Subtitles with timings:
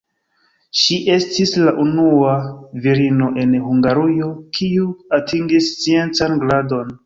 [0.83, 2.33] Ŝi estis la unua
[2.87, 4.91] virino en Hungarujo, kiu
[5.23, 6.95] atingis sciencan gradon.